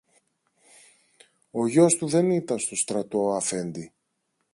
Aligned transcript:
Ο 1.51 1.67
γιος 1.67 1.95
του 1.95 2.07
δεν 2.07 2.29
ήταν 2.29 2.59
στο 2.59 2.75
στρατό, 2.75 3.33
Αφέντη. 3.33 3.91